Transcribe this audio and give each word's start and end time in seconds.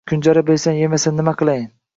—Kunjara 0.11 0.43
bersam, 0.47 0.79
yemasa 0.79 1.15
nima 1.21 1.37
qilayin? 1.43 1.71